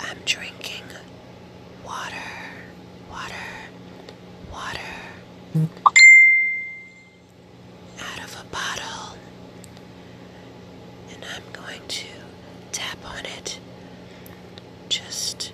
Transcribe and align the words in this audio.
I'm 0.00 0.18
drinking 0.24 0.84
water, 1.84 2.16
water, 3.10 3.34
water. 4.52 4.80
Out 8.00 8.24
of 8.24 8.36
a 8.40 8.44
bottle, 8.52 9.16
and 11.12 11.24
I'm 11.34 11.42
going 11.52 11.80
to 11.88 12.06
tap 12.72 12.98
on 13.04 13.24
it 13.26 13.58
just 14.88 15.52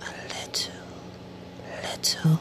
a 0.00 0.10
little, 0.28 0.72
little, 1.82 2.40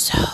So 0.00 0.29